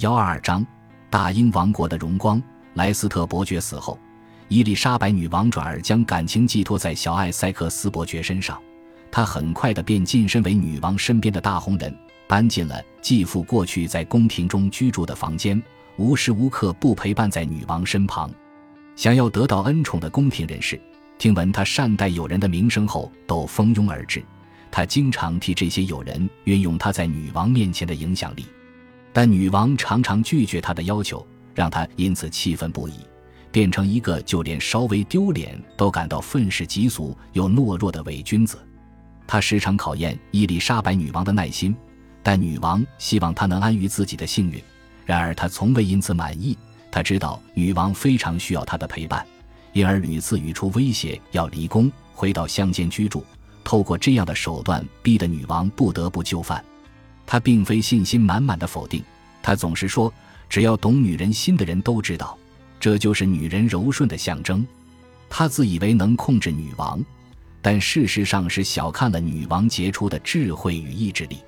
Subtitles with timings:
[0.00, 0.66] 幺二二章，
[1.10, 2.42] 大英王国的荣光。
[2.72, 3.98] 莱斯特伯爵死后，
[4.48, 8.58] 伊丽莎白女王转而将感情寄托在小艾塞克斯伯爵身上。
[9.10, 11.94] 他很快的便晋升为女王身边的大红人，
[12.26, 15.62] 搬进了继父过去在宫廷中居住的房间，
[15.98, 18.30] 无时无刻不陪伴在女王身旁。
[18.96, 20.80] 想要得到恩宠的宫廷人士，
[21.18, 24.24] 听闻他善待友人的名声后，都蜂拥而至。
[24.70, 28.46] 他经常替这些友人运用他在女王面前的影响力，
[29.12, 32.94] 但女王常常拒绝他的要求，让他因此气愤不已，
[33.50, 38.58] 变成一个就连稍微丢脸都感到愤世嫉俗又懦弱的伪君子。
[39.26, 41.76] 他时常考验伊丽莎白女王的耐心，
[42.22, 44.62] 但女王希望他能安于自己的幸运。
[45.04, 46.56] 然而他从未因此满意，
[46.90, 49.26] 他知道女王非常需要他的陪伴，
[49.72, 53.24] 因而屡次语出威胁要离宫，回到乡间居住。
[53.62, 56.64] 透过这样的手段，逼得女王不得不就范。
[57.30, 59.04] 他并非信心满满的否定，
[59.40, 60.12] 他总是说
[60.50, 62.36] ：“只要懂女人心的人都知道，
[62.80, 64.66] 这就是女人柔顺的象征。”
[65.30, 67.00] 他自以为能控制女王，
[67.62, 71.38] 但事实上是小看了女王杰出的智慧与意志力。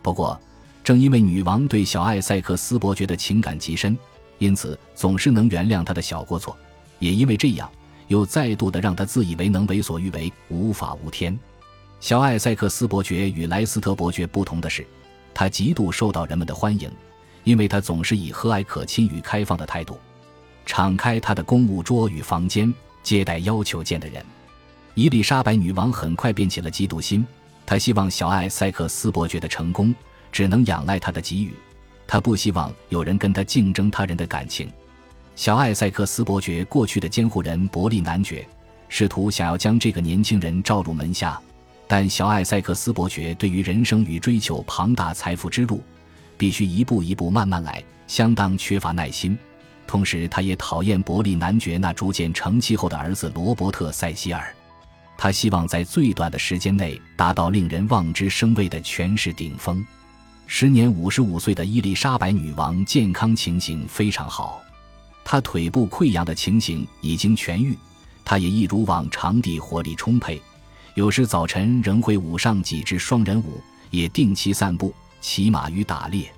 [0.00, 0.40] 不过，
[0.82, 3.94] 正因为女王对小艾塞克斯伯爵的情感极深，
[4.38, 6.56] 因此总是能原谅他的小过错。
[7.00, 7.70] 也因为这样，
[8.06, 11.38] 又再度的让他自以为能为所欲为，无法无天。
[12.00, 14.86] 小艾塞克斯伯爵与莱斯特伯爵不同的是，
[15.38, 16.90] 他极度受到人们的欢迎，
[17.44, 19.96] 因为他总是以和蔼可亲与开放的态度，
[20.66, 24.20] 敞开他的公务桌与房间，接待要求见的人。
[24.94, 27.24] 伊丽莎白女王很快便起了嫉妒心，
[27.64, 29.94] 她希望小艾塞克斯伯爵的成功
[30.32, 31.54] 只能仰赖他的给予，
[32.04, 34.68] 她不希望有人跟他竞争他人的感情。
[35.36, 38.44] 小艾塞克斯伯爵过去的监护人伯利男爵
[38.88, 41.40] 试图想要将这个年轻人召入门下。
[41.88, 45.82] 但小艾塞克斯伯爵对于人生与追求庞大财富之路，
[46.36, 49.36] 必须一步一步慢慢来，相当缺乏耐心。
[49.86, 54.54] 同时，他也讨厌伯利男爵那逐渐成气候的儿子罗伯特·塞西尔。
[55.16, 59.84] 他希望在最短的时间内达到令人望之生畏的权势顶峰。
[60.46, 64.62] 时年五十五岁的伊丽莎白女王健康情形非常好，
[65.24, 67.76] 她腿部溃疡的情形已经痊愈，
[68.26, 70.40] 她也一如往常地活力充沛。
[70.98, 76.28] 有时早晨仍会舞上几支双人舞，也定期散步、骑马与打猎。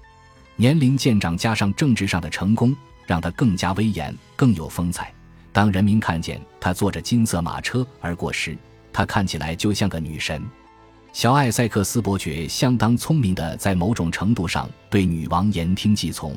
[0.54, 2.76] 年龄渐长，加上政治上的成功，
[3.06, 5.10] 让他更加威严、更有风采。
[5.50, 8.54] 当人民看见他坐着金色马车而过时，
[8.93, 10.43] 他看起来就像个女神。
[11.10, 16.37] 小艾塞克斯伯爵相当聪明的，在某种程度上对女王言听计从，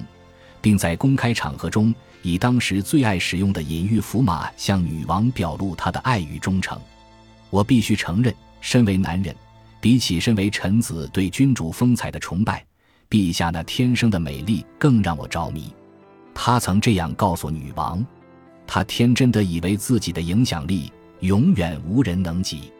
[0.61, 6.79] 并在公开场合中以当时最爱使用的隐喻符码向女王表露他的爱与忠诚。
[7.53, 9.35] 我必须承认，身为男人，
[9.79, 12.65] 比起身为臣子对君主风采的崇拜，
[13.07, 15.71] 陛下那天生的美丽更让我着迷。
[16.33, 18.03] 他曾这样告诉女王，
[18.65, 22.73] 他天真的以为自己的影响力永远无人能及。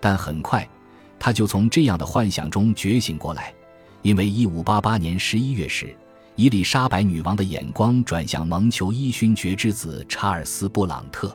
[0.00, 0.68] 但很快，
[1.16, 3.54] 他就从这样的幻想中觉醒过来，
[4.02, 5.94] 因为1588年11月时，
[6.34, 11.32] 伊丽莎白女王的眼光转向蒙求伊勋爵之子查尔斯·布朗特。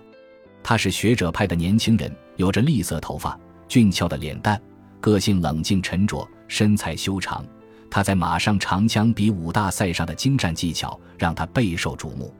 [0.64, 3.38] 他是学者派的年轻人，有着栗色头发、
[3.68, 4.60] 俊俏的脸蛋，
[5.02, 7.46] 个性冷静沉着，身材修长。
[7.92, 12.34] 他在马上长枪比武大赛上的精湛技巧让他备受瞩目。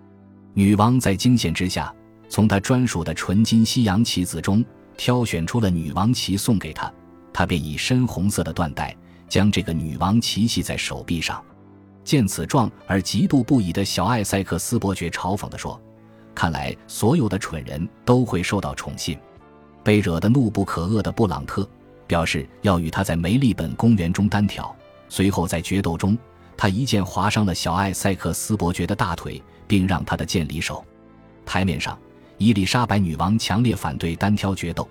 [0.54, 1.94] 女王在惊险之下，
[2.30, 4.64] 从他专属的纯金西洋棋子中
[4.98, 6.92] 挑选出了女王旗送给他，
[7.32, 8.96] 他便以深红色的缎带
[9.28, 11.44] 将这个女王旗系在手臂上。
[12.04, 15.80] 见此状而嫉妒不已的小艾塞克斯伯爵嘲讽地说。
[16.36, 19.18] 看来，所有的蠢人都会受到宠幸。
[19.84, 21.68] 被惹得怒不可遏的布朗特
[22.08, 24.74] 表示要与他在梅利本公园中单挑。
[25.10, 26.18] 随后，在决斗中，
[26.58, 30.84] 他一剑划伤了小艾塞克斯伯爵的大腿，并让他的剑离手。
[31.46, 31.98] 台面上，
[32.38, 34.88] 伊丽莎白女王强烈反对单挑决斗，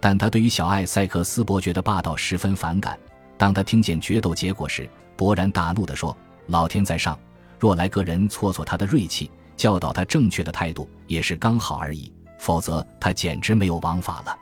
[0.00, 2.98] 但她对于小艾塞克斯伯爵的霸道十分反感。
[3.36, 7.18] 当他听见决斗结果时，勃然大怒地说：“老天在上，
[7.58, 14.36] 若来个人挫挫他的锐气。”教导他正确的态度也是刚好而已，否则他简直没有王法了。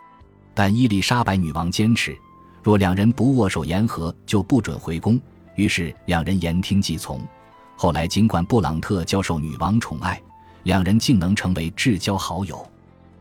[0.53, 2.17] 但伊丽莎白女王坚持，
[2.63, 5.21] 若两人不握手言和，就不准回宫。
[5.55, 7.21] 于是两人言听计从。
[7.77, 10.21] 后来，尽管布朗特教授女王宠爱，
[10.65, 12.65] 两人竟能成为至交好友。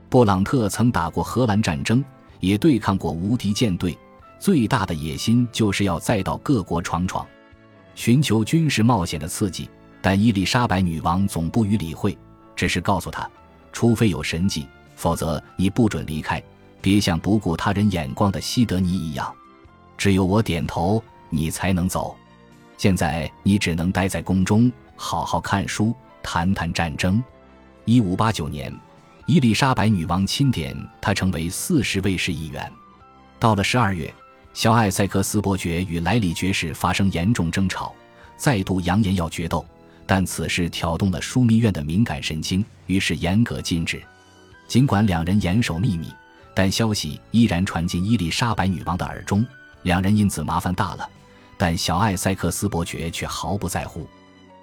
[0.10, 2.04] 布朗特曾打过荷兰战争，
[2.40, 3.98] 也对抗过无敌舰队，
[4.40, 7.25] 最大的野心就是要再到各国闯闯，
[7.95, 9.68] 寻求军事冒险的刺激。
[10.04, 12.16] 但伊丽莎白女王总不予理会，
[12.58, 13.28] 只是告诉他：
[13.72, 14.68] 除非有神迹，
[14.98, 16.44] 否则你不准离开。
[16.82, 19.34] 别像不顾他人眼光的西德尼一样，
[19.98, 22.14] 只有我点头，你才能走。
[22.78, 27.24] 现在你只能待在宫中，好好看书，谈谈战争。
[27.86, 28.78] 一五八九年，
[29.26, 32.70] 伊丽莎白女王钦点他成为四十卫士一员。
[33.40, 34.14] 到了十二月，
[34.54, 37.96] 小艾塞克斯伯爵与莱里爵士发生严重争吵，
[38.36, 39.66] 再度扬言要决斗，
[40.06, 44.02] 但此事挑动了枢密院的敏感神经，于是严格禁止。
[44.68, 46.08] 尽管两人严守秘密，
[46.56, 49.46] 但消息依然传进伊丽莎白女王的耳中，
[49.84, 51.10] 两人因此麻烦大了。
[51.58, 54.08] 但小艾塞克斯伯爵却毫不在乎，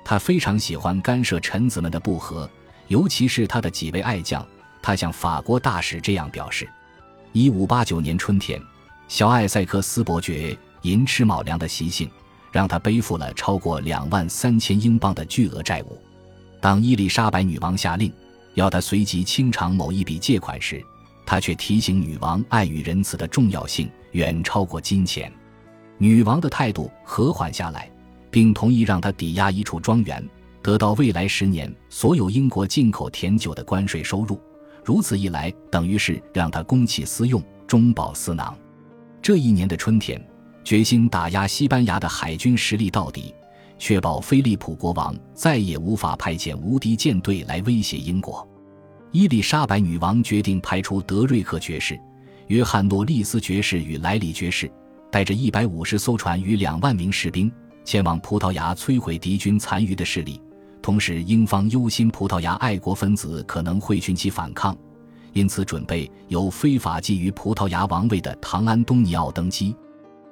[0.05, 2.49] 他非常喜欢干涉臣子们的不和。
[2.89, 4.45] 尤其是他的几位爱将，
[4.83, 6.69] 他向法国大使这样表示：
[7.33, 8.61] 一五八九年春天，
[9.07, 12.11] 小艾塞克斯伯爵寅吃卯粮的习性，
[12.53, 15.99] 让他背负了超过两万三千英镑的巨额债务。
[16.61, 18.13] 当伊丽莎白女王下令
[18.55, 20.83] 要他随即清偿某一笔借款时，
[21.25, 25.33] 他却提醒女王爱与仁慈的重要性远超过金钱。
[25.99, 27.91] 女王的态度和缓下来，
[28.31, 30.27] 并同意让他抵押一处庄园。
[30.63, 34.39] 得到未来十年所有英国进口甜酒的关税收入，
[34.85, 38.55] 如此一来，等于是让他公器私用，中饱私囊。
[39.23, 40.23] 这一年的春天，
[40.63, 43.35] 决心打压西班牙的海军实力到底，
[43.79, 48.47] 确保菲利普国王再也无法派遣无敌舰队来威胁英国。
[49.11, 51.99] 伊丽莎白女王决定派出德瑞克爵士、
[52.47, 54.71] 约翰诺利斯爵士与莱里爵士，
[55.11, 57.51] 带着一百五十艘船与两万名士兵，
[57.85, 60.41] 前往葡萄牙摧毁敌军残余的势力。
[60.81, 64.77] 同时，英方忧心葡萄牙爱国分子可能会群起反抗，
[65.33, 69.75] 因此准备由非法觊觎葡萄牙王位的唐安东尼奥登基。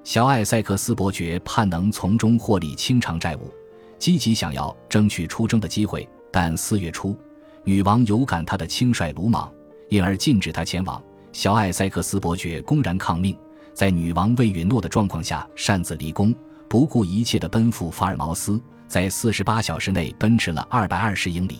[0.09, 3.53] 小艾塞克斯伯爵盼能从中获利清偿债务，
[3.99, 6.09] 积极想要争取出征的机会。
[6.33, 7.15] 但四月初，
[7.63, 9.53] 女王有感他的轻率鲁莽，
[9.91, 10.99] 因而禁止他前往。
[11.31, 13.37] 小艾塞克斯伯爵公然抗命，
[13.75, 16.35] 在女王未允诺的状况下擅自离宫，
[16.71, 18.59] 不顾一切地奔赴法尔茅斯。
[18.87, 21.59] 在四十八小时内奔驰了二百二十英里。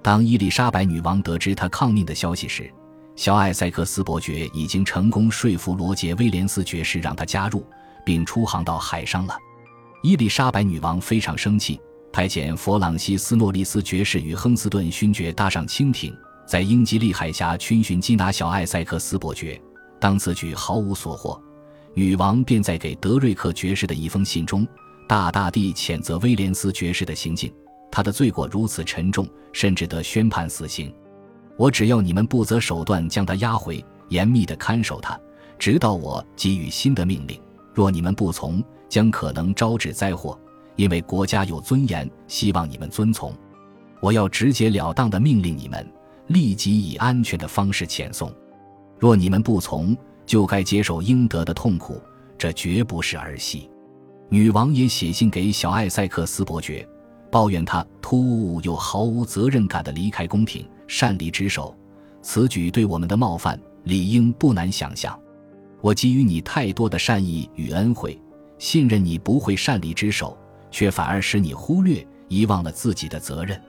[0.00, 2.72] 当伊丽莎白女王得知他抗命的消息时，
[3.16, 7.64] 小艾塞克斯伯爵已经成功说服罗杰·威廉斯爵士让他加入，
[8.04, 9.36] 并出航到海上了。
[10.02, 11.80] 伊丽莎白女王非常生气，
[12.12, 16.12] 派遣弗朗西斯·诺利斯爵士与亨斯顿勋爵搭上蜻蜓，
[16.46, 19.60] 在英吉利海峡逡巡缉拿小艾塞克斯伯爵。
[20.00, 21.40] 当此举毫无所获，
[21.94, 24.66] 女王便在给德瑞克爵士的一封信中。
[25.06, 27.52] 大大地谴责威廉斯爵士的行径，
[27.92, 30.92] 他的罪过如此沉重，甚至得宣判死刑。
[31.56, 35.18] 我只要你们不择手段将他押回，严密的看守他，
[35.58, 37.40] 直到我给予新的命令。
[37.72, 40.38] 若你们不从，将可能招致灾祸。
[40.76, 43.32] 因为国家有尊严，希望你们遵从。
[44.00, 45.88] 我要直截了当的命令你们，
[46.26, 48.32] 立即以安全的方式遣送。
[48.98, 49.96] 若你们不从，
[50.26, 52.00] 就该接受应得的痛苦。
[52.36, 53.70] 这绝不是儿戏。
[54.28, 56.86] 女王也写信给小艾塞克斯伯爵，
[57.30, 61.76] 抱怨他突兀又毫无责任感的离开宫廷，擅离职守。
[62.22, 65.18] 此举对我们的冒犯，理应不难想象。
[65.80, 68.18] 我给予你太多的善意与恩惠，
[68.58, 70.36] 信任你不会擅离职守，
[70.70, 73.60] 却反而使你忽略、遗忘了自己的责任。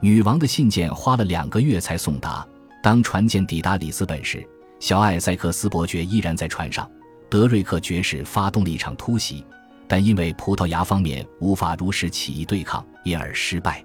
[0.00, 2.46] 女王的信件花了两个月才送达。
[2.82, 4.42] 当船舰抵达里斯本时，
[4.78, 6.90] 小艾塞克斯伯爵依然在船上。
[7.28, 9.44] 德瑞克爵士发动了一场突袭。
[9.86, 13.84] 但因为葡萄牙方面无法如实起义对抗，因而失败。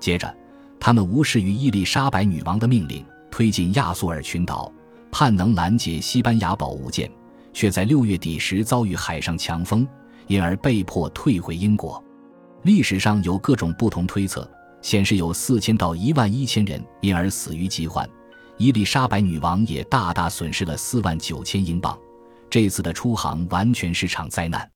[0.00, 0.36] 接着，
[0.78, 4.72] 他们无视于伊丽莎白女王的命令，推进亚速尔群岛，
[5.10, 7.10] 盼能拦截西班牙宝物舰，
[7.52, 9.86] 却在六月底时遭遇海上强风，
[10.26, 12.02] 因而被迫退回英国。
[12.62, 14.48] 历史上有各种不同推测，
[14.82, 18.08] 显示有四千到一万一千人因而死于疾患。
[18.58, 21.96] 伊丽莎白女王也大大损失了四万九千英镑。
[22.48, 24.68] 这次的出航完全是场灾难。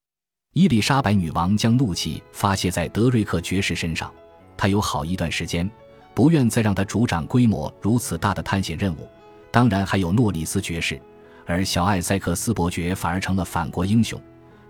[0.53, 4.13] 伊丽莎白女王将怒气发泄在德瑞克爵士身上，
[4.57, 5.71] 她有好一段时间
[6.15, 9.09] 不愿再让他主掌规模如此大的探险任务。
[9.51, 11.01] 当然还有诺里斯爵士，
[11.47, 14.21] 而小艾塞克斯伯爵反而成了反国英雄。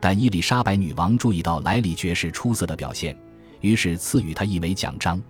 [0.01, 3.15] 但伊丽莎白女王注意到莱里爵士出色的表现，
[3.61, 5.21] 于是赐予他一枚奖章。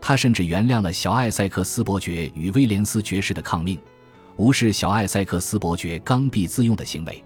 [0.00, 3.78] 他甚至原谅了小艾塞克斯伯爵与威廉斯爵士的抗命，
[4.36, 7.22] 无视小艾塞克斯伯爵刚愎自用的行为，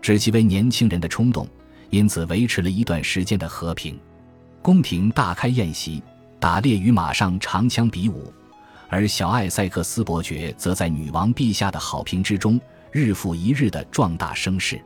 [0.00, 1.48] 只其为年轻人的冲动。
[1.88, 3.98] 因此维持了一段时间的和平，
[4.62, 6.00] 宫廷大开宴席，
[6.40, 8.32] 打猎与马上长枪比武，
[8.88, 12.58] 而小艾塞克斯伯爵则在女王陛下的好评之中，
[12.90, 14.80] 日复一日的壮大声势。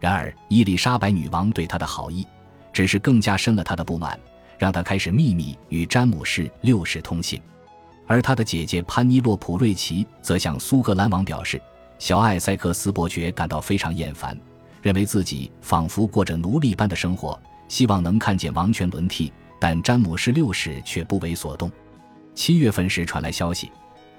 [0.00, 2.26] 然而，伊丽莎白女王对他的好意，
[2.72, 4.18] 只是更加深了他的不满，
[4.58, 7.38] 让他开始秘密与詹姆士六世通信。
[8.06, 11.60] 而他的姐姐潘尼洛普瑞奇则向苏格兰王表示，
[11.98, 14.34] 小艾塞克斯伯爵感到非常厌烦。
[14.82, 17.38] 认为自己仿佛过着奴隶般的生活，
[17.68, 21.70] 希望能看见王权轮替，但詹姆士六世却不为所动。
[22.34, 23.70] 七月份时传来消息，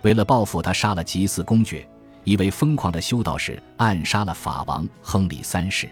[0.01, 1.87] 为了报复他，杀了吉斯公爵。
[2.23, 5.87] 一位疯狂的修道士暗杀了法王亨利三世，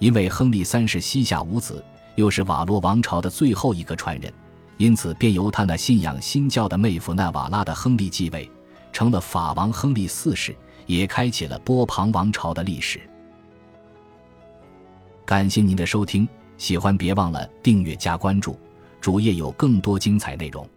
[0.00, 1.84] 因为亨利三世膝下无子，
[2.16, 4.32] 又是瓦洛王朝的最后一个传人，
[4.78, 8.50] 因此便由他那信仰新教的妹夫纳瓦拉的亨利继位，
[8.92, 10.56] 成了法王亨利四世，
[10.86, 13.00] 也开启了波旁王朝的历史。
[15.24, 18.58] 感谢您的收听，喜欢别忘了订阅加关注，
[19.00, 20.68] 主页有更多精彩内容。